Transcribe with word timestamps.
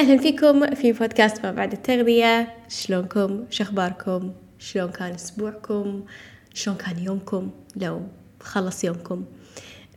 أهلا 0.00 0.16
فيكم 0.16 0.74
في 0.74 0.92
بودكاست 0.92 1.46
ما 1.46 1.52
بعد 1.52 1.72
التغذية. 1.72 2.54
شلونكم؟ 2.68 3.44
شخباركم؟ 3.50 4.32
شلون 4.58 4.90
كان 4.90 5.14
أسبوعكم؟ 5.14 6.04
شلون 6.54 6.76
كان 6.76 6.98
يومكم؟ 6.98 7.50
لو 7.76 8.02
خلص 8.40 8.84
يومكم. 8.84 9.24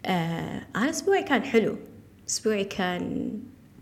آه 0.06 0.62
أنا 0.76 0.90
أسبوعي 0.90 1.24
كان 1.24 1.44
حلو. 1.44 1.76
أسبوعي 2.30 2.64
كان 2.64 3.32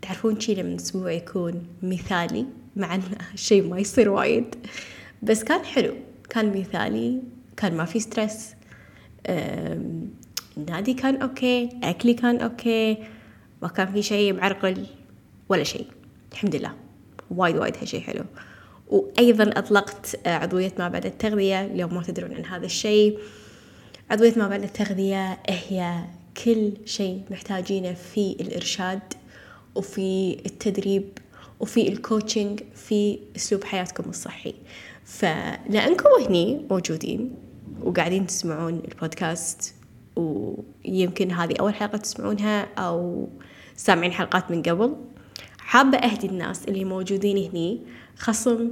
تعرفون 0.01 0.39
شي 0.39 0.55
لما 0.55 0.75
أسبوع 0.75 1.11
يكون 1.11 1.68
مثالي؟ 1.83 2.45
مع 2.75 2.95
أن 2.95 3.01
الشيء 3.33 3.67
ما 3.69 3.79
يصير 3.79 4.09
وايد. 4.09 4.55
بس 5.21 5.43
كان 5.43 5.65
حلو. 5.65 5.93
كان 6.29 6.59
مثالي. 6.59 7.21
كان 7.57 7.77
ما 7.77 7.85
في 7.85 7.99
stress. 7.99 8.55
النادي 10.57 10.93
كان 10.93 11.21
okay. 11.21 11.69
أكلي 11.83 12.13
كان 12.13 12.41
okay. 12.41 12.97
ما 13.61 13.68
كان 13.68 13.93
في 13.93 14.01
شيء 14.01 14.33
معرقل 14.33 14.85
ولا 15.49 15.63
شيء 15.63 15.88
الحمد 16.31 16.55
لله. 16.55 16.71
وايد 17.31 17.57
وايد 17.57 17.77
هالشيء 17.77 18.01
حلو. 18.01 18.23
وأيضا 18.87 19.51
أطلقت 19.57 20.27
عضوية 20.27 20.73
ما 20.79 20.87
بعد 20.87 21.05
التغذية. 21.05 21.65
اليوم 21.65 21.93
ما 21.93 22.04
تدرون 22.04 22.33
عن 22.33 22.45
هذا 22.45 22.65
الشيء. 22.65 23.19
عضوية 24.11 24.33
ما 24.37 24.47
بعد 24.47 24.63
التغذية 24.63 25.39
هي 25.49 26.04
كل 26.45 26.71
شيء 26.85 27.21
محتاجينه 27.31 27.93
في 27.93 28.35
الإرشاد 28.39 28.99
وفي 29.75 30.37
التدريب 30.45 31.17
وفي 31.59 31.87
ال 31.87 31.96
coaching 31.96 32.59
في 32.75 33.19
أسلوب 33.35 33.63
حياتكم 33.63 34.09
الصحي. 34.09 34.53
فلأنكم 35.05 36.09
هني 36.27 36.66
موجودين 36.69 37.35
وقاعدين 37.83 38.27
تسمعون 38.27 38.81
البودكاست 38.91 39.73
ويمكن 40.16 41.31
هذه 41.31 41.53
أول 41.59 41.73
حلقة 41.73 41.97
تسمعونها 41.97 42.67
أو 42.77 43.29
سامعين 43.75 44.11
حلقات 44.11 44.51
من 44.51 44.61
قبل 44.61 44.95
حابة 45.72 45.97
أهدي 45.97 46.27
الناس 46.27 46.66
اللي 46.67 46.86
موجودين 46.86 47.38
هني 47.38 47.80
خصم 48.17 48.72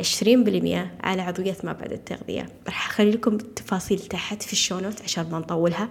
عشرين 0.00 0.44
بالمية 0.44 0.94
على 1.00 1.22
عضوية 1.22 1.56
ما 1.64 1.72
بعد 1.72 1.92
التغذية. 1.92 2.48
راح 2.66 2.88
أخلي 2.90 3.10
لكم 3.10 3.34
التفاصيل 3.34 3.98
تحت 3.98 4.42
في 4.42 4.52
الشونوت 4.52 5.02
عشان 5.02 5.30
ما 5.30 5.38
نطولها. 5.38 5.88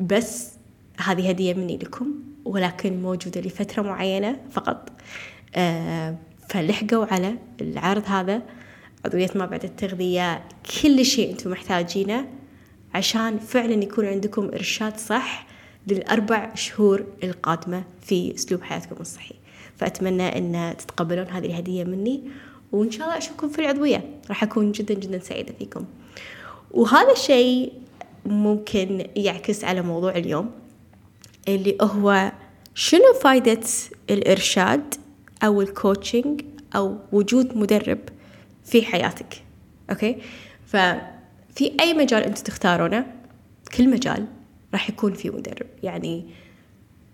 بس 0.00 0.50
هذه 0.98 1.28
هدية 1.28 1.54
مني 1.54 1.76
لكم 1.76 2.14
ولكن 2.44 3.02
موجودة 3.02 3.40
لفترة 3.40 3.82
معينة 3.82 4.40
فقط. 4.50 4.92
آه 5.54 6.16
فلحقوا 6.48 7.06
على 7.06 7.34
العرض 7.60 8.02
هذا 8.06 8.42
عضوية 9.04 9.30
ما 9.34 9.46
بعد 9.46 9.64
التغذية 9.64 10.44
كل 10.82 11.04
شيء 11.04 11.30
أنتم 11.30 11.50
محتاجينه 11.50 12.28
عشان 12.94 13.38
فعلا 13.38 13.84
يكون 13.84 14.06
عندكم 14.06 14.44
إرشاد 14.54 14.96
صح 14.96 15.46
للأربع 15.86 16.54
شهور 16.54 17.04
القادمة 17.24 17.84
في 18.02 18.34
أسلوب 18.34 18.62
حياتكم 18.62 18.96
الصحي 19.00 19.34
فأتمنى 19.76 20.38
أن 20.38 20.76
تتقبلون 20.78 21.26
هذه 21.26 21.46
الهدية 21.46 21.84
مني 21.84 22.22
وإن 22.72 22.90
شاء 22.90 23.06
الله 23.06 23.18
أشوفكم 23.18 23.48
في 23.48 23.58
العضوية. 23.58 24.10
راح 24.28 24.42
أكون 24.42 24.72
جدا 24.72 24.94
جدا 24.94 25.18
سعيدة 25.18 25.54
فيكم. 25.58 25.84
وهذا 26.70 27.12
الشيء 27.12 27.72
ممكن 28.26 29.06
يعكس 29.16 29.64
على 29.64 29.82
موضوع 29.82 30.10
اليوم 30.10 30.50
اللي 31.48 31.76
هو 31.80 32.32
شنو 32.74 33.14
فايدة 33.22 33.60
الإرشاد 34.10 34.94
أو 35.42 35.62
ال 35.62 35.71
coaching 35.71 36.40
أو 36.76 36.98
وجود 37.12 37.56
مدرب 37.56 37.98
في 38.64 38.82
حياتك. 38.82 39.42
okay؟ 39.90 40.18
ففي 40.66 41.72
أي 41.80 41.94
مجال 41.94 42.22
أنتم 42.22 42.42
تختارونه 42.42 43.06
كل 43.76 43.90
مجال 43.90 44.26
راح 44.76 44.90
يكون 44.90 45.12
في 45.12 45.30
مدرب. 45.30 45.66
يعني 45.82 46.26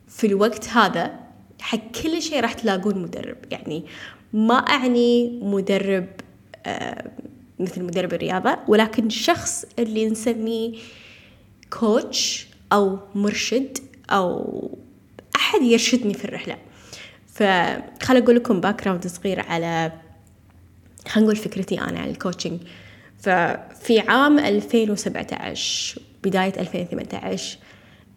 في 0.08 0.26
الوقت 0.26 0.68
هذا 0.68 1.20
حق 1.60 1.78
كل 2.02 2.22
شيء 2.22 2.40
راح 2.40 2.52
تلاقون 2.52 2.98
مدرب. 3.02 3.36
يعني 3.50 3.84
ما 4.32 4.54
أعني 4.54 5.38
مدرب 5.42 6.06
آه 6.66 7.10
مثل 7.58 7.82
مدرب 7.82 8.14
الرياضة 8.14 8.58
ولكن 8.68 9.06
الشخص 9.06 9.64
اللي 9.78 10.10
نسميه 10.10 10.72
coach 11.70 12.46
أو 12.72 12.98
مرشد 13.14 13.78
أو 14.10 14.78
أحد 15.36 15.62
يرشدني 15.62 16.14
في 16.14 16.24
الرحلة. 16.24 16.56
فخل 17.26 18.16
أقول 18.16 18.36
لكم 18.36 18.60
background 18.60 19.06
صغير 19.06 19.40
على 19.40 19.92
خلينا 21.08 21.26
نقول 21.26 21.36
فكرتي 21.36 21.80
أنا 21.80 22.00
عن 22.00 22.10
ال 22.10 22.16
coaching 22.16 22.60
ففي 23.18 24.00
عام 24.00 24.38
2017 24.38 26.00
بداية 26.24 26.52
2018 26.60 27.58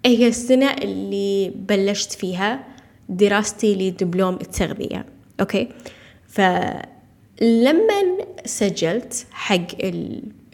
هي 0.05 0.27
السنة 0.27 0.71
اللي 0.71 1.49
بلشت 1.55 2.13
فيها 2.13 2.63
دراستي 3.09 3.75
لدبلوم 3.75 4.33
التغذية 4.33 5.05
okay؟ 5.39 5.67
فلما 6.27 8.17
سجلت 8.45 9.27
حق 9.31 9.67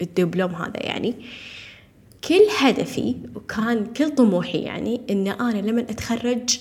الدبلوم 0.00 0.54
هذا 0.54 0.86
يعني 0.86 1.14
كل 2.28 2.40
هدفي 2.58 3.16
وكان 3.34 3.86
كل 3.86 4.10
طموحي 4.10 4.58
يعني 4.58 5.00
إن 5.10 5.28
أنا 5.28 5.58
لما 5.58 5.80
أتخرج 5.80 6.58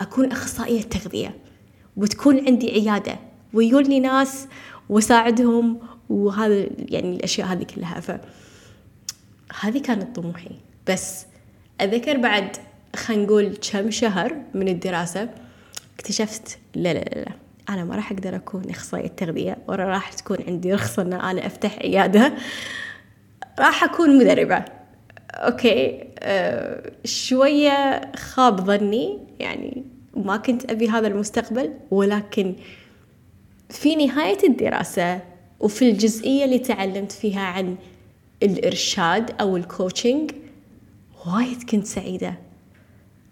أكون 0.00 0.32
أخصائية 0.32 0.82
تغذية 0.82 1.36
وتكون 1.96 2.46
عندي 2.46 2.70
عيادة 2.70 3.18
ويجوني 3.52 4.00
ناس 4.00 4.48
وأساعدهم 4.88 5.78
وهذا 6.10 6.66
يعني 6.78 7.16
الأشياء 7.16 7.46
هذه 7.46 7.62
كلها. 7.62 8.00
ف 8.00 8.10
هذه 9.60 9.78
كانت 9.82 10.16
طموحي 10.16 10.50
بس 10.88 11.26
أذكر 11.80 12.16
بعد 12.16 12.56
خلينا 12.96 13.22
نقول 13.22 13.56
كم 13.72 13.90
شهر 13.90 14.36
من 14.54 14.68
الدراسة 14.68 15.28
اكتشفت 15.98 16.58
لا 16.74 16.94
لا 16.94 16.98
لا, 16.98 17.20
لا. 17.20 17.32
أنا 17.68 17.84
ما 17.84 17.96
راح 17.96 18.12
أقدر 18.12 18.36
أكون 18.36 18.70
إخصائية 18.70 19.08
تغذية 19.08 19.58
ولا 19.68 19.84
راح 19.84 20.12
تكون 20.12 20.38
عندي 20.48 20.74
رخصة 20.74 21.02
أن 21.02 21.12
أنا 21.12 21.46
أفتح 21.46 21.78
عيادة 21.78 22.32
راح 23.58 23.84
أكون 23.84 24.18
مدربة 24.18 24.64
okay 25.34 26.04
أه 26.18 26.92
شوية 27.04 28.00
خاب 28.16 28.60
ظني 28.60 29.18
يعني 29.40 29.84
ما 30.16 30.36
كنت 30.36 30.70
أبي 30.70 30.88
هذا 30.88 31.06
المستقبل 31.06 31.72
ولكن 31.90 32.54
في 33.70 33.96
نهاية 33.96 34.48
الدراسة 34.48 35.20
وفي 35.60 35.90
الجزئية 35.90 36.44
اللي 36.44 36.58
تعلمت 36.58 37.12
فيها 37.12 37.40
عن 37.40 37.76
الإرشاد 38.42 39.40
أو 39.40 39.56
ال 39.56 39.64
coaching 39.64 40.30
وايد 41.26 41.62
كنت 41.62 41.86
سعيدة. 41.86 42.34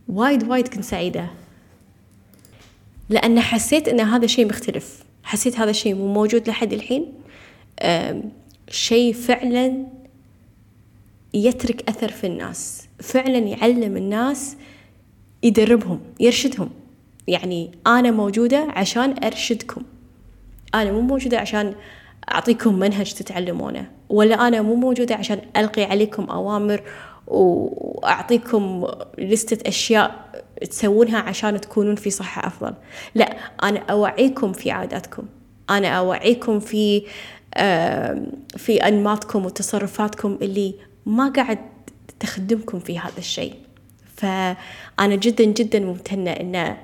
وايد 0.09 0.49
وايد 0.49 0.69
كنت 0.69 0.85
سعيدة. 0.85 1.31
لأن 3.11 3.41
حسيت 3.41 3.89
أن 3.89 4.01
هذا 4.01 4.27
شيء 4.27 4.47
مختلف. 4.47 5.05
حسيت 5.23 5.59
هذا 5.59 5.71
الشيء 5.71 5.95
مو 5.95 6.13
موجود 6.13 6.49
لحد 6.49 6.73
الحين. 6.73 7.13
شيء 8.71 9.13
فعلا 9.13 9.87
يترك 11.35 11.89
أثر 11.89 12.13
في 12.13 12.27
الناس. 12.27 12.89
فعلا 13.01 13.39
يعلم 13.39 13.97
الناس 13.97 14.57
يدربهم 15.43 16.01
يرشدهم. 16.21 16.71
يعني 17.29 17.71
أنا 17.87 18.11
موجودة 18.11 18.67
عشان 18.71 19.25
أرشدكم. 19.25 19.83
أنا 20.75 20.93
مو 20.93 21.01
موجودة 21.01 21.39
عشان 21.39 21.75
أعطيكم 22.31 22.75
منهج 22.75 23.13
تتعلمونه. 23.13 23.98
ولا 24.09 24.49
أنا 24.49 24.63
مو 24.63 24.75
موجودة 24.75 25.15
عشان 25.15 25.41
ألقي 25.57 25.85
عليكم 25.85 26.25
أوامر 26.25 26.83
وأعطيكم 27.27 28.87
لستة 29.19 29.69
أشياء 29.69 30.29
تسوونها 30.71 31.19
عشان 31.19 31.61
تكونون 31.61 31.95
في 31.95 32.11
صحة 32.11 32.47
أفضل. 32.47 32.75
لا 33.15 33.37
أنا 33.63 33.79
أوعيكم 33.91 34.53
في 34.53 34.71
عاداتكم. 34.71 35.23
أنا 35.71 35.89
أوعيكم 35.89 36.61
في 36.61 37.03
في 38.57 38.77
أنماطكم 38.89 39.47
وتصرفاتكم 39.47 40.39
اللي 40.43 40.75
ما 41.07 41.29
قاعد 41.29 41.59
تخدمكم 42.21 42.79
في 42.79 42.99
هذا 42.99 43.19
الشيء. 43.19 43.55
فأنا 44.17 44.57
جدا 45.17 45.45
جدا 45.45 45.81
ممتنة 45.81 46.31
إن 46.31 46.77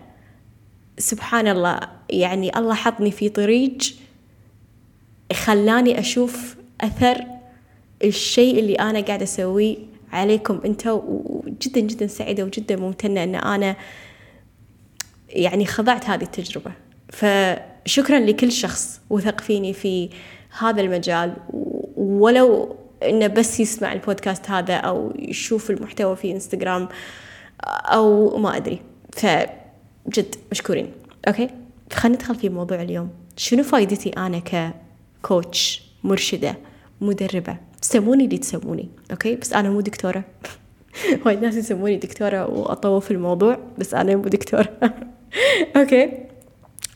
سبحان 0.98 1.48
الله 1.48 1.81
يعني 2.10 2.58
الله 2.58 2.75
حطني 2.75 3.10
في 3.10 3.28
طريق 3.28 3.78
خلاني 5.32 5.98
أشوف 5.98 6.56
أثر 6.80 7.24
الشيء 8.04 8.58
اللي 8.58 8.74
أنا 8.74 9.00
قاعدة 9.00 9.24
أسويه 9.24 9.76
عليكم 10.12 10.60
أنت 10.64 10.86
وجدا 10.86 11.80
جدا 11.80 12.06
سعيدة 12.06 12.44
وجدا 12.44 12.76
ممتنة 12.76 13.22
أن 13.22 13.34
أنا 13.34 13.76
يعني 15.28 15.66
خضعت 15.66 16.06
هذه 16.06 16.22
التجربة. 16.22 16.72
فشكرا 17.12 18.18
لكل 18.20 18.52
شخص 18.52 19.00
وثق 19.10 19.40
فيني 19.40 19.72
في 19.72 20.10
هذا 20.58 20.80
المجال 20.80 21.36
ولو 21.96 22.76
إنه 23.02 23.26
بس 23.26 23.60
يسمع 23.60 23.92
البودكاست 23.92 24.50
هذا 24.50 24.74
أو 24.74 25.12
يشوف 25.18 25.70
المحتوى 25.70 26.16
في 26.16 26.32
إنستغرام 26.32 26.88
أو 27.64 28.38
ما 28.38 28.56
أدري. 28.56 28.80
فجد 29.12 30.34
مشكورين. 30.50 30.92
okay؟ 31.28 31.48
خلينا 31.92 32.16
ندخل 32.16 32.34
في 32.34 32.48
موضوع 32.48 32.82
اليوم. 32.82 33.10
شنو 33.36 33.62
فايدتي 33.62 34.10
أنا 34.10 34.42
ك 35.22 35.34
coach 35.34 35.94
مرشدة 36.04 36.56
مدربة. 37.00 37.56
سموني 37.80 38.24
اللي 38.24 38.38
تسموني 38.38 38.88
okay؟ 39.10 39.36
بس 39.36 39.52
أنا 39.52 39.70
مو 39.70 39.80
دكتورة. 39.80 40.24
وايد 41.26 41.42
ناس 41.42 41.54
يسموني 41.54 41.96
دكتورة 41.96 42.50
وأطوف 42.50 43.04
في 43.04 43.10
الموضوع 43.10 43.58
بس 43.78 43.94
أنا 43.94 44.16
مو 44.16 44.22
دكتورة. 44.22 44.68
أوكي؟ 45.76 46.12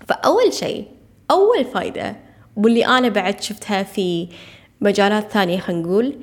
فأول 0.09 0.53
شيء 0.53 0.87
أول 1.31 1.65
فايدة 1.65 2.17
واللي 2.57 2.87
أنا 2.87 3.09
بعد 3.09 3.41
شفتها 3.41 3.83
في 3.83 4.29
مجالات 4.81 5.31
ثانية 5.31 5.59
خلينا 5.59 5.83
نقول 5.83 6.17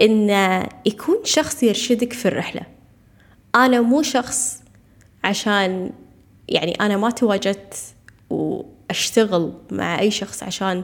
إنه 0.00 0.68
يكون 0.86 1.16
شخص 1.24 1.62
يرشدك 1.62 2.12
في 2.12 2.28
الرحلة. 2.28 2.62
أنا 3.54 3.80
مو 3.80 4.02
شخص 4.02 4.62
عشان 5.24 5.90
يعني 6.48 6.72
أنا 6.80 6.96
ما 6.96 7.10
تواجدت 7.10 7.74
وأشتغل 8.30 9.52
مع 9.70 10.00
أي 10.00 10.10
شخص 10.10 10.42
عشان 10.42 10.82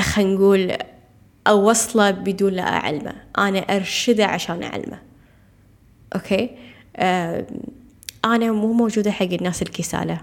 خلينا 0.00 0.34
نقول 0.34 0.76
أوصله 1.46 2.10
بدون 2.10 2.52
لا 2.52 2.62
أعلمه. 2.62 3.14
أنا 3.38 3.58
أرشده 3.58 4.26
عشان 4.26 4.62
أعلمه. 4.62 4.98
أوكي؟ 6.14 6.50
أنا 8.24 8.52
مو 8.52 8.72
موجودة 8.72 9.10
حق 9.10 9.26
الناس 9.26 9.62
الكسالى 9.62 10.18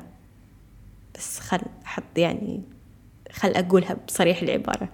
بس 1.15 1.39
خل 1.39 1.59
أحط 1.85 2.17
يعني 2.17 2.61
خل 3.31 3.49
أقولها 3.49 3.97
بصريح 4.07 4.41
العبارة. 4.41 4.89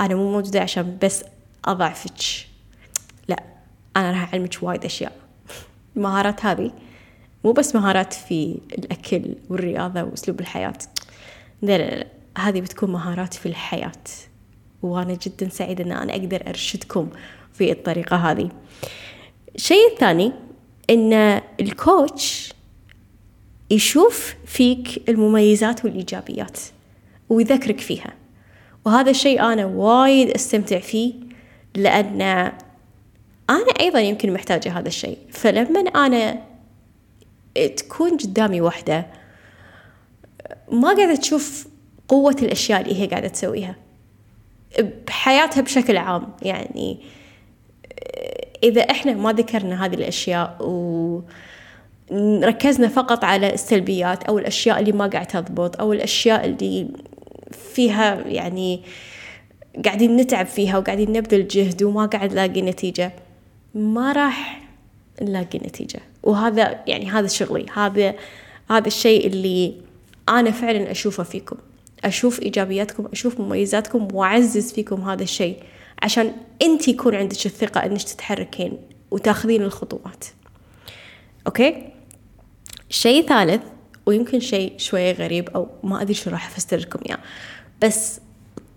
أنا 0.00 0.14
مو 0.14 0.32
موجودة 0.32 0.60
عشان 0.60 0.98
بس 1.02 1.24
أضعفك. 1.64 2.46
لا 3.28 3.42
أنا 3.96 4.10
راح 4.10 4.34
أعلمك 4.34 4.58
وايد 4.62 4.84
أشياء. 4.84 5.12
المهارات 5.96 6.44
هذه 6.44 6.72
مو 7.44 7.52
بس 7.52 7.74
مهارات 7.74 8.12
في 8.12 8.60
الأكل 8.78 9.34
والرياضة 9.50 10.02
وأسلوب 10.02 10.40
الحياة. 10.40 10.78
لا 11.62 11.78
لا 11.78 11.98
لا. 11.98 12.17
هذه 12.38 12.60
بتكون 12.60 12.92
مهارات 12.92 13.34
في 13.34 13.46
الحياة. 13.46 13.92
وأنا 14.82 15.18
جدا 15.22 15.48
سعيدة 15.48 15.84
أن 15.84 15.92
أنا 15.92 16.12
أقدر 16.12 16.48
أرشدكم 16.48 17.08
في 17.52 17.72
الطريقة 17.72 18.16
هذه. 18.16 18.48
الشيء 19.54 19.92
الثاني 19.92 20.32
أن 20.90 21.12
الكوتش 21.60 22.52
يشوف 23.70 24.34
فيك 24.46 25.08
المميزات 25.08 25.84
والإيجابيات 25.84 26.58
ويذكرك 27.28 27.80
فيها. 27.80 28.12
وهذا 28.84 29.10
الشيء 29.10 29.40
أنا 29.40 29.66
وايد 29.66 30.30
أستمتع 30.30 30.78
فيه 30.78 31.14
لأن 31.74 32.22
أنا 33.50 33.72
أيضا 33.80 34.00
يمكن 34.00 34.32
محتاجة 34.32 34.78
هذا 34.78 34.88
الشيء. 34.88 35.18
فلما 35.30 35.80
أنا 35.80 36.42
تكون 37.76 38.16
قدامي 38.16 38.60
وحدة 38.60 39.06
ما 40.72 40.88
قاعدة 40.94 41.14
تشوف 41.14 41.68
قوة 42.08 42.36
الأشياء 42.42 42.80
اللي 42.80 43.02
هي 43.02 43.06
قاعدة 43.06 43.28
تسويها. 43.28 43.76
بحياتها 45.06 45.60
بشكل 45.60 45.96
عام 45.96 46.28
يعني 46.42 46.98
إذا 48.62 48.82
إحنا 48.82 49.12
ما 49.12 49.32
ذكرنا 49.32 49.84
هذه 49.84 49.94
الأشياء 49.94 50.56
وركزنا 52.10 52.88
فقط 52.88 53.24
على 53.24 53.54
السلبيات 53.54 54.24
أو 54.24 54.38
الأشياء 54.38 54.80
اللي 54.80 54.92
ما 54.92 55.06
قاعد 55.06 55.26
تضبط 55.26 55.80
أو 55.80 55.92
الأشياء 55.92 56.44
اللي 56.44 56.88
فيها 57.74 58.26
يعني 58.26 58.82
قاعدين 59.84 60.16
نتعب 60.16 60.46
فيها 60.46 60.78
وقاعدين 60.78 61.12
نبذل 61.12 61.48
جهد 61.48 61.82
وما 61.82 62.06
قاعد 62.06 62.32
نلاقي 62.32 62.62
نتيجة 62.62 63.12
ما 63.74 64.12
راح 64.12 64.68
نلاقي 65.22 65.58
نتيجة. 65.58 66.00
وهذا 66.22 66.80
يعني 66.86 67.10
هذا 67.10 67.26
شغلي. 67.26 67.66
هذا 67.74 68.14
هذا 68.70 68.86
الشيء 68.86 69.26
اللي 69.26 69.74
أنا 70.28 70.50
فعلا 70.50 70.90
أشوفه 70.90 71.22
فيكم. 71.22 71.56
أشوف 72.04 72.42
إيجابياتكم 72.42 73.08
أشوف 73.12 73.40
مميزاتكم 73.40 74.08
وأعزز 74.14 74.72
فيكم 74.72 75.00
هذا 75.10 75.22
الشيء 75.22 75.62
عشان 76.02 76.32
أنت 76.62 76.88
يكون 76.88 77.14
عندك 77.14 77.46
الثقة 77.46 77.84
أنك 77.86 78.02
تتحركين 78.02 78.78
وتاخذين 79.10 79.62
الخطوات. 79.62 80.24
أوكي؟ 81.46 81.88
شيء 82.90 83.26
ثالث 83.26 83.62
ويمكن 84.06 84.40
شيء 84.40 84.72
شوية 84.78 85.12
غريب 85.12 85.48
أو 85.48 85.68
ما 85.82 86.02
أدري 86.02 86.14
شو 86.14 86.30
راح 86.30 86.46
أفسر 86.46 86.76
لكم 86.76 87.00
إياه 87.08 87.18
بس 87.82 88.20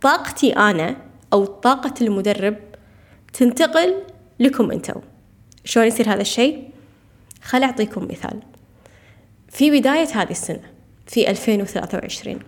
طاقتي 0.02 0.54
أنا 0.54 0.98
أو 1.34 1.46
طاقة 1.46 1.94
المدرب 2.02 2.58
تنتقل 3.34 3.96
لكم 4.40 4.72
أنتم 4.72 5.02
شلون 5.66 5.88
يصير 5.88 6.14
هذا 6.14 6.22
الشيء؟ 6.22 6.70
خل 7.42 7.64
أعطيكم 7.64 8.04
مثال. 8.04 8.40
في 9.50 9.80
بداية 9.80 10.08
هذه 10.08 10.32
السنة 10.32 10.72
في 11.08 11.30
2023 11.30 12.40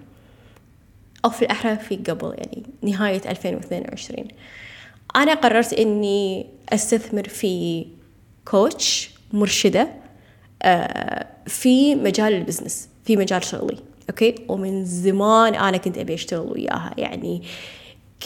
أو 1.25 1.29
في 1.29 1.41
الأحرى 1.41 1.75
في 1.75 1.95
قبل 1.95 2.33
يعني 2.37 2.63
نهاية 2.81 3.21
2022 3.29 4.27
أنا 5.15 5.33
قررت 5.33 5.73
إني 5.73 6.47
أستثمر 6.69 7.27
في 7.27 7.85
كوتش 8.45 9.09
مرشدة 9.33 9.87
آه، 10.63 11.27
في 11.47 11.95
مجال 11.95 12.33
البزنس 12.33 12.89
في 13.05 13.17
مجال 13.17 13.43
شغلي 13.43 13.77
أوكي؟ 14.09 14.35
ومن 14.47 14.85
زمان 14.85 15.55
أنا 15.55 15.77
كنت 15.77 15.97
أبي 15.97 16.13
أشتغل 16.13 16.51
وياها. 16.51 16.93
يعني 16.97 17.43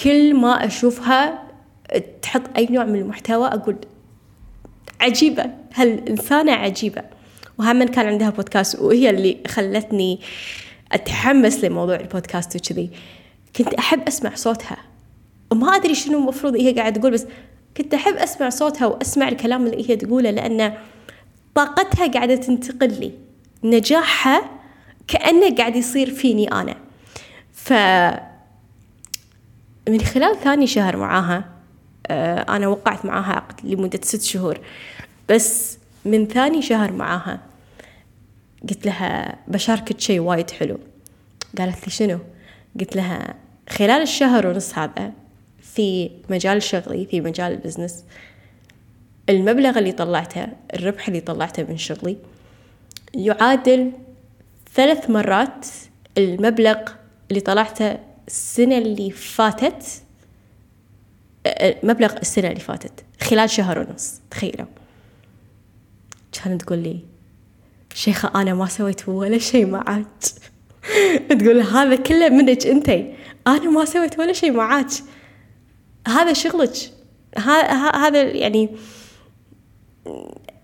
كل 0.04 0.36
ما 0.36 0.66
أشوفها 0.66 1.44
تحط 2.22 2.42
أي 2.58 2.68
نوع 2.72 2.84
من 2.84 3.00
المحتوى 3.00 3.48
أقول 3.48 3.76
عجيبة 5.02 5.46
هالإنسانة 5.76 6.52
عجيبة. 6.52 7.02
وهم 7.58 7.84
كان 7.84 8.06
عندها 8.06 8.30
بودكاست 8.30 8.80
وهي 8.80 9.10
اللي 9.10 9.38
خلتني 9.48 10.20
أتحمس 10.92 11.64
لموضوع 11.64 11.96
البودكاست 11.96 12.56
وكذي. 12.56 12.90
كنت 13.56 13.74
أحب 13.74 14.08
أسمع 14.08 14.36
صوتها. 14.36 14.78
وما 15.52 15.76
أدري 15.76 15.96
شنو 15.96 16.18
المفروض 16.18 16.56
هي 16.56 16.74
قاعدة 16.74 17.00
تقول 17.00 17.12
بس 17.12 17.26
كنت 17.78 17.94
أحب 17.94 18.14
أسمع 18.14 18.50
صوتها 18.50 18.86
وأسمع 18.86 19.28
الكلام 19.28 19.66
اللي 19.66 19.90
هي 19.90 19.96
تقوله 19.96 20.32
لأن 20.32 20.74
طاقتها 21.56 22.08
قاعدة 22.08 22.36
تنتقل 22.36 23.00
لي. 23.00 23.12
نجاحها 23.64 24.42
كأنه 25.08 25.56
قاعد 25.56 25.76
يصير 25.76 26.10
فيني 26.10 26.52
أنا. 26.52 26.76
ف 27.54 27.74
من 29.90 30.02
خلال 30.02 30.40
ثاني 30.44 30.68
شهر 30.68 30.98
معاها 30.98 31.46
آه، 32.08 32.56
أنا 32.56 32.68
وقعت 32.68 33.06
معاها 33.06 33.34
عقد 33.34 33.66
لمدة 33.66 34.00
ست 34.04 34.22
شهور. 34.22 34.60
بس 35.30 35.78
من 36.06 36.28
ثاني 36.28 36.62
شهر 36.62 36.92
معاها 36.92 37.40
قلت 38.70 38.86
لها 38.86 39.40
بشاركك 39.48 40.00
شيء 40.00 40.20
وايد 40.20 40.52
حلو. 40.52 40.80
قالت 41.58 41.88
لي 41.88 41.94
شنو؟ 41.94 42.20
قلت 42.80 42.96
لها 42.96 43.36
خلال 43.70 44.02
الشهر 44.02 44.48
ونص 44.48 44.78
هذا 44.78 45.12
في 45.62 46.12
مجال 46.30 46.64
شغلي 46.64 47.06
في 47.06 47.22
مجال 47.22 47.52
البزنس 47.52 48.04
المبلغ 49.30 49.78
اللي 49.78 49.92
طلعته 49.92 50.48
الربح 50.74 51.08
اللي 51.08 51.20
طلعته 51.20 51.64
من 51.64 51.78
شغلي 51.78 52.18
يعادل 53.14 53.92
ثلاث 54.74 55.10
مرات 55.10 55.68
المبلغ 56.18 56.78
اللي 57.30 57.42
طلعته 57.42 57.98
السنة 58.28 58.78
اللي 58.78 59.12
فاتت 59.12 60.02
مبلغ 61.84 62.18
السنة 62.18 62.48
اللي 62.48 62.60
فاتت 62.60 63.06
خلال 63.22 63.50
شهر 63.50 63.80
ونص 63.80 64.22
تخيلوا. 64.32 64.68
كانت 66.32 66.62
تقول 66.62 66.80
لي 66.80 67.00
شيخة 67.98 68.32
أنا 68.36 68.54
ما 68.54 68.66
سويت 68.66 69.10
ولا 69.10 69.38
شيء 69.38 69.66
معاك. 69.66 70.06
تقول 71.30 71.62
هذا 71.62 71.96
كله 71.96 72.30
منك 72.30 72.68
أنتي 72.68 73.14
أنا 73.48 73.70
ما 73.70 73.86
سويت 73.86 74.20
ولا 74.20 74.34
شيء 74.34 74.52
معاك. 74.52 74.88
هذا 76.08 76.34
شغلك. 76.34 76.74
هذا 77.96 78.22
يعني 78.22 78.70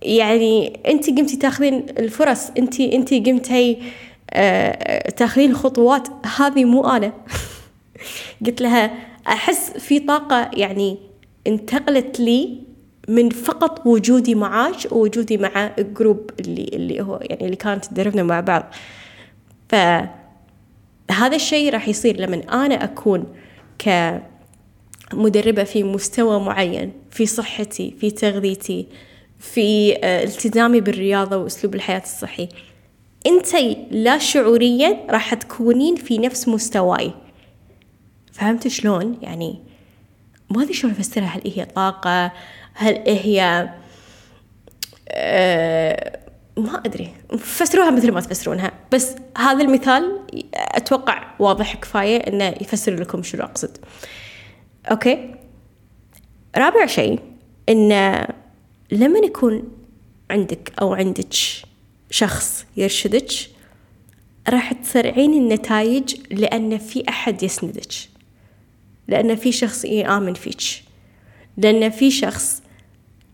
يعني 0.02 0.80
أنت 0.88 1.10
قمتي 1.10 1.38
تاخذين 1.38 1.86
الفرص. 1.90 2.50
أنت 2.58 2.80
أنت 2.80 3.14
قمتي 3.14 3.82
آه، 4.30 5.10
تاخذين 5.10 5.52
الخطوات. 5.52 6.08
هذه 6.40 6.66
مو 6.66 6.88
أنا. 6.88 7.14
قلت 8.46 8.62
لها 8.62 8.92
أحس 9.28 9.72
في 9.72 10.00
طاقة 10.00 10.52
يعني 10.54 10.98
انتقلت 11.48 12.20
لي 12.20 12.73
من 13.08 13.30
فقط 13.30 13.88
وجودي 13.88 14.36
معاك 14.36 14.92
ووجودي 14.92 15.38
مع 15.38 15.72
الجروب 15.80 16.30
اللي 16.40 16.70
اللي 16.74 17.02
هو 17.02 17.20
يعني 17.22 17.46
اللي 17.46 17.56
كانت 17.56 17.86
تدربنا 17.86 18.24
مع 18.24 18.40
بعض. 18.40 18.74
فهذا 19.70 21.36
الشيء 21.36 21.74
راح 21.74 21.88
يصير 21.88 22.20
لما 22.20 22.66
أنا 22.66 22.84
أكون 22.84 23.26
كمدربة 25.12 25.64
في 25.64 25.84
مستوى 25.84 26.40
معين 26.40 26.94
في 27.12 27.26
صحتي 27.26 27.96
في 28.00 28.12
تغذيتي 28.12 28.88
في 29.40 29.96
آه، 30.04 30.24
التزامي 30.24 30.82
بالرياضة 30.82 31.38
وأسلوب 31.38 31.76
الحياة 31.76 32.02
الصحي. 32.02 32.50
أنت 33.26 33.56
لا 33.92 34.18
شعوريا 34.18 34.98
راح 35.10 35.34
تكونين 35.34 35.96
في 35.96 36.18
نفس 36.18 36.48
مستواي. 36.48 37.12
فهمت 38.32 38.68
شلون؟ 38.68 39.18
يعني 39.22 39.60
ما 40.50 40.64
أدري 40.64 40.74
شلون 40.74 40.94
أفسرها 40.94 41.26
هل 41.26 41.42
هي 41.56 41.66
طاقة؟ 41.66 42.32
هل 42.74 43.04
هي 43.08 43.70
أه 45.10 46.20
ما 46.58 46.82
أدري. 46.86 47.14
فسروها 47.38 47.92
مثل 47.92 48.12
ما 48.12 48.22
تفسرونها. 48.22 48.72
بس 48.92 49.16
هذا 49.38 49.64
المثال 49.64 50.20
أتوقع 50.54 51.36
واضح 51.40 51.76
كفاية 51.76 52.18
إنه 52.18 52.56
يفسر 52.62 52.96
لكم 52.96 53.24
شنو 53.24 53.44
أقصد. 53.44 53.78
أوكي؟ 54.92 55.36
رابع 56.56 56.86
شيء 56.86 57.20
إنه 57.70 58.28
لما 58.92 59.20
يكون 59.20 59.64
عندك 60.32 60.74
أو 60.82 60.94
عندك 60.94 61.34
شخص 62.10 62.66
يرشدك 62.78 63.32
راح 64.50 64.74
تسرعين 64.74 65.34
النتائج 65.34 66.16
لأن 66.32 66.78
في 66.78 67.04
أحد 67.10 67.44
يسندك. 67.44 67.94
لأن 69.08 69.36
في 69.36 69.52
شخص 69.52 69.86
يآمن 69.86 70.34
فيك. 70.34 70.84
لأن 71.58 71.90
في 71.90 72.12
شخص 72.12 72.63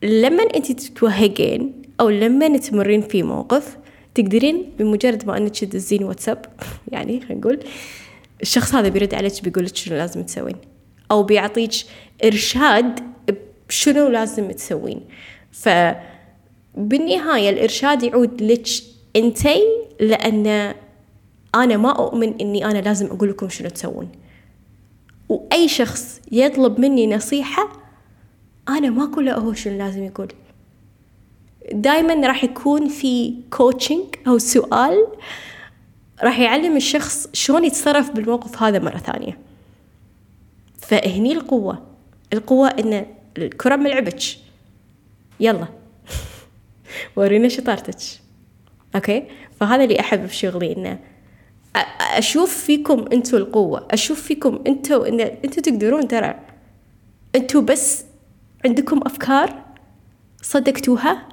لما 0.03 0.44
أنت 0.44 0.72
تتوهقين 0.72 1.82
أو 2.00 2.10
لما 2.10 2.58
تمرين 2.58 3.01
في 3.01 3.24
موقف 3.24 3.77
تقدرين 4.15 4.74
بمجرد 4.79 5.27
ما 5.27 5.38
أنك 5.38 5.60
تدزين 5.60 6.03
واتساب 6.03 6.46
يعني 6.91 7.22
خلينا 7.22 7.41
نقول 7.41 7.60
الشخص 8.41 8.75
هذا 8.75 8.89
بيرد 8.89 9.13
عليك 9.13 9.44
بيقول 9.44 9.65
لك 9.65 9.75
شنو 9.75 9.98
لازم 9.98 10.24
تسوين. 10.24 10.56
أو 11.12 11.24
بيعطيك 11.24 11.72
إرشاد 12.24 13.00
شنو 13.70 14.08
لازم 14.08 14.51
تسوين. 14.51 15.01
فبالنهاية 15.51 17.50
الإرشاد 17.50 18.03
يعود 18.03 18.41
لك 18.41 18.68
أنتي 19.15 19.63
لأن 20.00 20.74
أنا 21.56 21.77
ما 21.77 21.91
أؤمن 21.91 22.34
إني 22.41 22.65
أنا 22.65 22.77
لازم 22.77 23.06
أقول 23.06 23.29
لكم 23.29 23.50
شنو 23.50 23.70
تسوون. 23.70 24.10
وأي 25.29 25.68
شخص 25.68 26.22
يطلب 26.32 26.79
مني 26.79 27.08
نصيحة 27.08 27.78
أنا 28.70 28.89
ما 28.89 29.04
أقول 29.04 29.25
له 29.25 29.34
هو 29.34 29.54
شنو 29.54 29.78
لازم 29.78 30.04
يقول. 30.04 30.28
دائما 31.72 32.28
راح 32.28 32.44
يكون 32.44 32.88
في 32.89 33.36
coaching 33.50 34.15
أو 34.28 34.38
سؤال 34.38 35.08
راح 36.24 36.39
يعلم 36.39 36.75
الشخص 36.75 37.28
شلون 37.34 37.66
يتصرف 37.66 38.12
بالموقف 38.12 38.63
هذا 38.63 38.80
مرة 38.80 38.98
ثانية. 38.98 39.38
فهني 40.78 41.34
القوة. 41.34 41.84
القوة 42.34 42.68
إن 42.68 43.06
الكرة 43.38 43.75
ملعبك 43.75 44.20
يلا. 45.39 45.68
ورينا 47.16 47.48
شطارتك. 47.48 48.00
okay؟ 48.96 49.24
فهذا 49.60 49.84
اللي 49.84 50.00
أحب 50.00 50.25
في 50.25 50.36
شغلي 50.36 50.75
إنه 50.75 51.00
أشوف 52.00 52.58
فيكم 52.58 53.06
أنتوا 53.13 53.39
القوة. 53.39 53.88
أشوف 53.92 54.22
فيكم 54.22 54.60
أنتوا 54.68 55.08
إن 55.08 55.20
أنتوا 55.20 55.63
تقدرون 55.63 56.08
ترى. 56.08 56.36
أنتوا 57.36 57.62
بس 57.62 58.06
عندكم 58.66 59.00
أفكار 59.06 59.63
صدقتوها؟ 60.42 61.30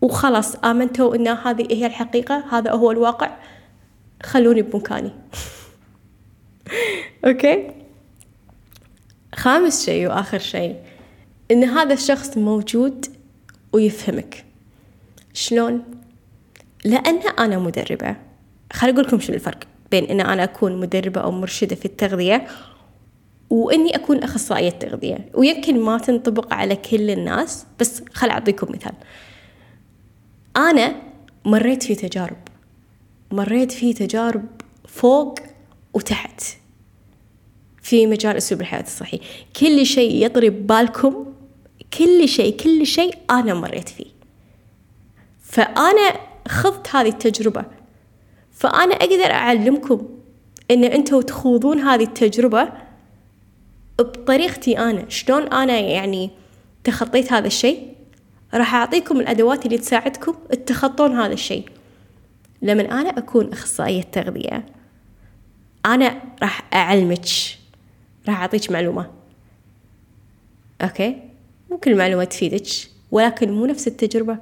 وخلاص 0.00 0.56
آمنتوا 0.56 1.14
أن 1.14 1.28
هذه 1.28 1.66
هي 1.70 1.86
الحقيقة 1.86 2.44
هذا 2.50 2.70
هو 2.70 2.90
الواقع. 2.90 3.36
خلوني 4.22 4.62
بمكاني. 4.62 5.12
أوكي؟ 7.26 7.70
خامس 9.34 9.84
شيء 9.84 10.08
وآخر 10.08 10.38
شيء 10.38 10.76
إن 11.50 11.64
هذا 11.64 11.94
الشخص 11.94 12.36
موجود 12.36 13.06
ويفهمك. 13.72 14.44
شلون؟ 15.32 15.84
لأن 16.84 17.20
أنا 17.38 17.58
مدربة. 17.58 18.16
خليني 18.72 18.96
أقول 18.98 19.06
لكم 19.06 19.20
شنو 19.20 19.36
الفرق 19.36 19.64
بين 19.90 20.04
إن 20.04 20.20
أنا 20.20 20.44
أكون 20.44 20.80
مدربة 20.80 21.20
أو 21.20 21.30
مرشدة 21.30 21.76
في 21.76 21.84
التغذية 21.84 22.46
وإني 23.50 23.96
أكون 23.96 24.22
أخصائية 24.22 24.70
تغذية. 24.70 25.30
ويمكن 25.34 25.80
ما 25.80 25.98
تنطبق 25.98 26.54
على 26.54 26.76
كل 26.76 27.10
الناس 27.10 27.66
بس 27.80 28.02
خل 28.12 28.30
أعطيكم 28.30 28.72
مثال. 28.72 28.92
أنا 30.56 30.96
مريت 31.44 31.82
في 31.82 31.94
تجارب. 31.94 32.36
مريت 33.32 33.72
في 33.72 33.92
تجارب 33.92 34.44
فوق 34.88 35.38
وتحت. 35.94 36.42
في 37.82 38.06
مجال 38.06 38.36
أسلوب 38.36 38.60
الحياة 38.60 38.82
الصحي. 38.82 39.20
كل 39.60 39.86
شيء 39.86 40.24
يضرب 40.24 40.66
بالكم 40.66 41.26
كل 41.98 42.28
شيء 42.28 42.56
كل 42.56 42.86
شيء 42.86 43.14
أنا 43.30 43.54
مريت 43.54 43.88
فيه. 43.88 44.06
فأنا 45.42 46.20
خضت 46.48 46.96
هذه 46.96 47.08
التجربة. 47.08 47.64
فأنا 48.52 48.94
أقدر 48.94 49.30
أعلمكم 49.30 50.08
إن 50.70 50.84
أنتوا 50.84 51.22
تخوضون 51.22 51.78
هذه 51.80 52.02
التجربة 52.02 52.83
بطريقتي 53.98 54.78
أنا 54.78 55.08
شلون 55.08 55.42
أنا 55.42 55.78
يعني 55.78 56.30
تخطيت 56.84 57.32
هذا 57.32 57.46
الشيء؟ 57.46 57.94
راح 58.54 58.74
أعطيكم 58.74 59.20
الأدوات 59.20 59.66
اللي 59.66 59.78
تساعدكم 59.78 60.34
تتخطون 60.50 61.12
هذا 61.12 61.32
الشيء. 61.32 61.68
لما 62.62 62.82
أنا 62.82 63.08
أكون 63.08 63.52
أخصائية 63.52 64.02
تغذية 64.02 64.66
أنا 65.86 66.22
راح 66.42 66.68
أعلمك 66.74 67.26
راح 68.28 68.40
أعطيك 68.40 68.70
معلومة. 68.70 69.10
أوكي؟ 70.82 71.16
ممكن 71.70 71.90
المعلومة 71.92 72.24
تفيدك 72.24 72.66
ولكن 73.10 73.52
مو 73.52 73.66
نفس 73.66 73.88
التجربة. 73.88 74.38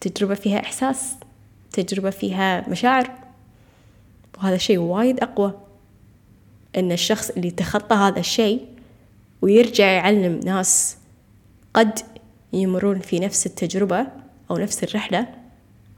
تجربة 0.00 0.34
فيها 0.34 0.60
إحساس 0.60 1.14
تجربة 1.72 2.10
فيها 2.10 2.68
مشاعر. 2.68 3.10
وهذا 4.38 4.56
شيء 4.56 4.78
وايد 4.78 5.20
أقوى. 5.20 5.65
إن 6.76 6.92
الشخص 6.92 7.30
اللي 7.30 7.50
تخطى 7.50 7.94
هذا 7.94 8.18
الشيء 8.18 8.66
ويرجع 9.42 9.86
يعلم 9.86 10.40
ناس 10.44 10.96
قد 11.74 11.98
يمرون 12.52 12.98
في 12.98 13.18
نفس 13.18 13.46
التجربة 13.46 14.06
أو 14.50 14.58
نفس 14.58 14.84
الرحلة 14.84 15.26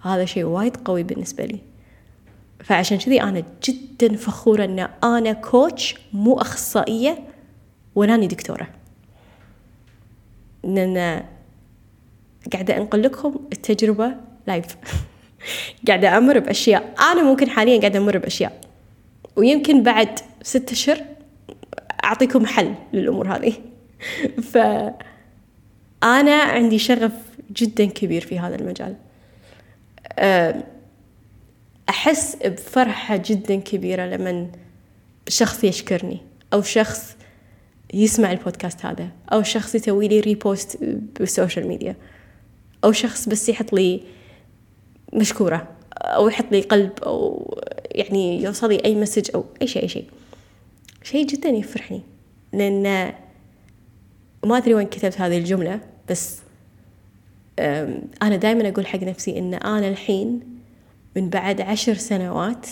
هذا 0.02 0.24
شيء 0.24 0.44
وايد 0.44 0.76
قوي 0.76 1.02
بالنسبة 1.02 1.44
لي. 1.44 1.58
فعشان 2.64 2.98
كذي 2.98 3.22
أنا 3.22 3.42
جدا 3.64 4.16
فخورة 4.16 4.64
أن 4.64 4.88
أنا 5.04 5.32
كوتش 5.32 5.94
مو 6.12 6.40
أخصائية 6.40 7.18
ولاني 7.94 8.26
دكتورة. 8.26 8.68
لأن 10.64 11.24
قاعدة 12.52 12.76
أنقل 12.76 13.02
لكم 13.02 13.34
التجربة 13.52 14.14
لايف 14.46 14.76
قاعدة 15.88 16.18
أمر 16.18 16.38
بأشياء 16.38 16.94
أنا 17.12 17.22
ممكن 17.22 17.50
حاليا 17.50 17.80
قاعدة 17.80 17.98
أمر 17.98 18.18
بأشياء. 18.18 18.60
ويمكن 19.36 19.82
بعد 19.82 20.18
ستة 20.42 20.72
أشهر 20.72 21.04
أعطيكم 22.04 22.46
حل 22.46 22.74
للأمور 22.92 23.36
هذه. 23.36 23.52
ف 24.42 24.58
أنا 26.02 26.34
عندي 26.34 26.78
شغف 26.78 27.12
جدا 27.52 27.84
كبير 27.84 28.20
في 28.20 28.38
هذا 28.38 28.54
المجال. 28.54 28.96
أحس 31.88 32.36
بفرحة 32.36 33.16
جدا 33.16 33.56
كبيرة 33.56 34.06
لما 34.06 34.46
شخص 35.28 35.64
يشكرني 35.64 36.20
أو 36.52 36.62
شخص 36.62 37.16
يسمع 37.94 38.32
البودكاست 38.32 38.86
هذا 38.86 39.08
أو 39.32 39.42
شخص 39.42 39.74
يسوي 39.74 40.08
لي 40.08 40.20
repost 40.20 40.78
بال 41.18 41.31
social 41.31 41.68
media 41.68 41.96
أو 42.84 42.92
شخص 42.92 43.28
بس 43.28 43.48
يحط 43.48 43.72
لي 43.72 44.02
مشكورة 45.12 45.68
أو 45.92 46.28
يحط 46.28 46.44
لي 46.52 46.60
قلب 46.60 46.92
أو 47.02 47.54
يعني 47.90 48.42
يوصل 48.42 48.68
لي 48.68 48.84
أي 48.84 48.94
message 48.94 49.30
أو 49.34 49.44
أي 49.62 49.66
شيء 49.66 49.82
أي 49.82 49.88
شيء. 49.88 50.04
شيء 51.10 51.26
جدا 51.26 51.48
يفرحني. 51.48 52.02
لأن 52.52 53.12
ما 54.44 54.56
أدري 54.56 54.74
وين 54.74 54.86
كتبت 54.86 55.20
هذه 55.20 55.38
الجملة 55.38 55.80
بس 56.10 56.40
أنا 58.22 58.36
دائما 58.36 58.68
أقول 58.68 58.86
حق 58.86 59.02
نفسي 59.02 59.38
إن 59.38 59.54
أنا 59.54 59.88
الحين 59.88 60.40
من 61.16 61.30
بعد 61.30 61.60
عشر 61.60 61.94
سنوات 61.94 62.66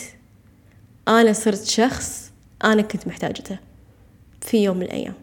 أنا 1.09 1.33
صرت 1.33 1.65
شخص 1.65 2.33
أنا 2.65 2.83
كنت 2.83 3.07
محتاجته 3.07 3.59
في 4.41 4.65
يوم 4.65 4.77
من 4.77 4.83
الأيام. 4.83 5.15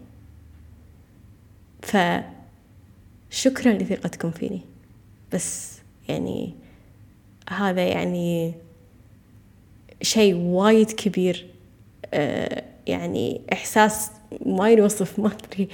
فشكرا 3.32 3.74
لثقتكم 3.74 4.32
فيني. 4.32 4.62
بس 5.34 5.78
يعني 6.10 6.54
هذا 7.50 7.88
يعني 7.88 8.54
شيء 10.02 10.36
وايد 10.36 10.92
كبير 10.92 11.48
آه، 12.14 12.73
يعني 12.88 13.42
إحساس 13.54 14.12
ما 14.46 14.70
ينوصف 14.72 15.20
ما 15.20 15.32
أدري. 15.32 15.70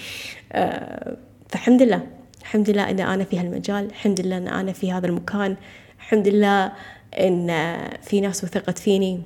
آه، 0.51 1.17
فالحمد 1.49 1.81
لله. 1.81 2.07
الحمد 2.41 2.69
لله 2.69 2.89
أن 2.89 2.99
أنا 2.99 3.23
في 3.23 3.39
هالمجال. 3.39 3.85
الحمد 3.85 4.21
لله 4.21 4.37
أن 4.37 4.47
أنا 4.47 4.73
في 4.73 4.91
هذا 4.91 5.07
المكان. 5.07 5.55
الحمد 5.99 6.27
لله 6.27 6.71
أن 7.19 7.77
في 8.01 8.21
ناس 8.21 8.43
وثقت 8.43 8.77
فيني. 8.77 9.21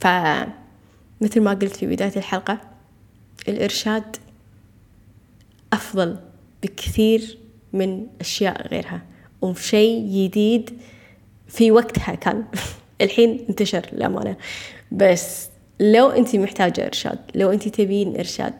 فمثل 0.00 1.40
ما 1.40 1.50
قلت 1.50 1.76
في 1.76 1.86
بداية 1.86 2.12
الحلقة 2.16 2.58
الإرشاد 3.48 4.16
أفضل 5.72 6.16
بكثير 6.62 7.38
من 7.72 8.06
أشياء 8.20 8.68
غيرها 8.68 9.02
وشيء 9.42 10.08
جديد 10.08 10.78
في 11.48 11.70
وقتها 11.70 12.14
كان 12.14 12.44
الحين 13.00 13.46
انتشر 13.48 13.86
للأمانة. 13.92 14.36
بس 14.92 15.48
لو 15.80 16.10
أنت 16.10 16.36
محتاجة 16.36 16.86
إرشاد 16.86 17.18
لو 17.34 17.52
أنت 17.52 17.68
تبين 17.68 18.16
إرشاد. 18.16 18.54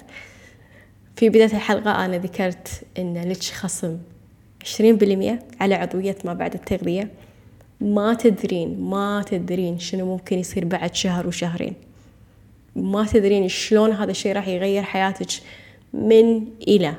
في 1.17 1.29
بداية 1.29 1.45
الحلقة 1.45 2.05
أنا 2.05 2.19
ذكرت 2.19 2.83
إن 2.99 3.29
لك 3.29 3.43
خصم 3.43 3.99
عشرين 4.63 4.97
بالمية 4.97 5.39
على 5.61 5.75
عضوية 5.75 6.17
ما 6.25 6.35
بعد 6.35 6.55
التغذية. 6.55 7.11
ما 7.81 8.15
تدرين 8.15 8.81
ما 8.81 9.25
تدرين 9.27 9.79
شنو 9.79 10.07
ممكن 10.07 10.39
يصير 10.39 10.65
بعد 10.65 10.95
شهر 10.95 11.27
وشهرين. 11.27 11.75
ما 12.77 13.07
تدرين 13.07 13.49
شلون 13.49 13.93
هذا 13.93 14.11
الشيء 14.11 14.33
راح 14.33 14.49
يغير 14.49 14.83
حياتك 14.83 15.31
من 15.93 16.47
إلى. 16.69 16.95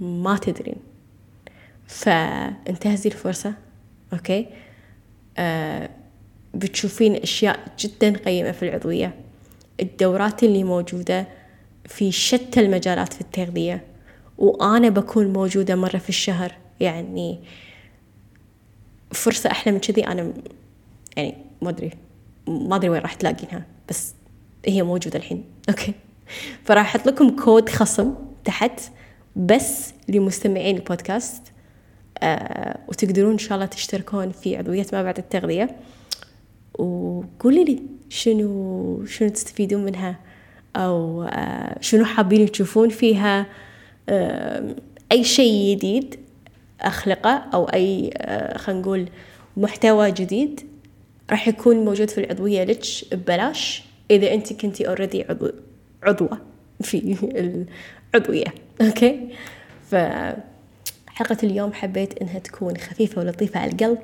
ما 0.00 0.36
تدرين. 0.36 0.76
فانتهزي 1.86 3.08
الفرصة 3.08 3.54
أوكي؟ 4.12 4.46
آه 5.38 5.90
بتشوفين 6.54 7.14
أشياء 7.14 7.60
جدا 7.78 8.18
قيمة 8.18 8.52
في 8.52 8.62
العضوية. 8.62 9.14
الدورات 9.80 10.42
اللي 10.42 10.64
موجودة 10.64 11.26
في 11.86 12.12
شتى 12.12 12.60
المجالات 12.60 13.12
في 13.12 13.20
التغذية 13.20 13.84
وأنا 14.38 14.88
بكون 14.88 15.32
موجودة 15.32 15.74
مرة 15.74 15.98
في 15.98 16.08
الشهر. 16.08 16.54
يعني 16.80 17.38
فرصة 19.12 19.50
أحلى 19.50 19.72
من 19.72 19.80
كذي 19.80 20.06
أنا 20.06 20.32
يعني 21.16 21.34
ما 21.62 21.70
أدري 21.70 21.90
ما 22.46 22.76
أدري 22.76 22.88
وين 22.88 23.00
راح 23.00 23.14
تلاقينها 23.14 23.66
بس 23.88 24.14
هي 24.66 24.82
موجودة 24.82 25.18
الحين. 25.18 25.44
okay. 25.68 25.94
فراح 26.64 26.86
أحط 26.86 27.06
لكم 27.06 27.36
كود 27.36 27.68
خصم 27.68 28.14
تحت 28.44 28.80
بس 29.36 29.92
لمستمعين 30.08 30.76
البودكاست 30.76 31.42
آه 32.18 32.78
وتقدرون 32.88 33.32
إن 33.32 33.38
شاء 33.38 33.54
الله 33.54 33.66
تشتركون 33.66 34.30
في 34.30 34.56
عضوية 34.56 34.86
ما 34.92 35.02
بعد 35.02 35.18
التغذية. 35.18 35.76
وقولي 36.78 37.64
لي 37.64 37.82
شنو 38.12 39.04
شنو 39.06 39.28
تستفيدون 39.28 39.84
منها؟ 39.84 40.16
أو 40.76 41.22
آه 41.22 41.76
شنو 41.80 42.04
حابين 42.04 42.52
تشوفون 42.52 42.88
فيها؟ 42.88 43.46
آه 44.08 44.76
أي 45.12 45.24
شيء 45.24 45.76
جديد 45.76 46.16
أخلقه 46.80 47.30
أو 47.30 47.64
أي 47.64 48.10
آه 48.16 48.58
خلينا 48.58 48.80
نقول 48.80 49.08
محتوى 49.56 50.10
جديد 50.10 50.60
راح 51.30 51.48
يكون 51.48 51.76
موجود 51.76 52.10
في 52.10 52.18
العضوية 52.18 52.64
لك 52.64 52.82
ببلاش 53.12 53.84
إذا 54.10 54.34
أنت 54.34 54.52
كنتي 54.52 54.88
already 54.88 55.24
عضو 55.24 55.50
عضوة 56.02 56.38
في 56.80 57.16
العضوية 58.14 58.54
okay؟ 58.80 59.28
فحلقة 59.90 61.36
اليوم 61.42 61.72
حبيت 61.72 62.18
إنها 62.22 62.38
تكون 62.38 62.76
خفيفة 62.76 63.20
ولطيفة 63.20 63.60
على 63.60 63.72
القلب 63.72 64.02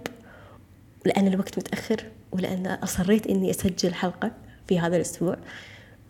ولأن 1.07 1.27
الوقت 1.27 1.59
متأخر. 1.59 2.05
ولأن 2.32 2.66
أصريت 2.66 3.26
إني 3.26 3.50
أسجل 3.50 3.94
حلقة 3.94 4.32
في 4.68 4.80
هذا 4.80 4.97
الأسبوع. 4.97 5.37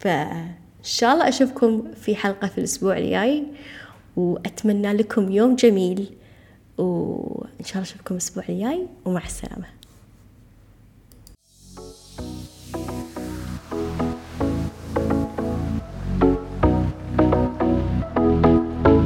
فإن 0.00 0.54
شاء 0.82 1.14
الله 1.14 1.28
أشوفكم 1.28 1.92
في 1.92 2.16
حلقة 2.16 2.48
في 2.48 2.58
الأسبوع 2.58 2.98
الجاي 2.98 3.44
وأتمنى 4.16 4.92
لكم 4.92 5.32
يوم 5.32 5.56
جميل. 5.56 6.14
وإن 6.78 7.64
شاء 7.64 7.74
الله 7.74 7.82
أشوفكم 7.82 8.14
الأسبوع 8.14 8.44
الجاي 8.48 8.86
ومع 9.04 9.24
السلامة. 9.24 9.77